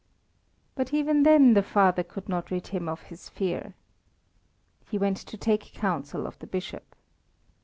[0.73, 3.75] But even then the father could not rid him of his fear.
[4.89, 6.95] He went to take counsel of the Bishop.